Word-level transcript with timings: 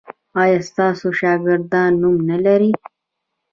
ایا 0.41 0.59
ستاسو 0.69 1.07
شاګردان 1.19 1.91
نوم 2.01 2.15
نلري؟ 2.29 2.71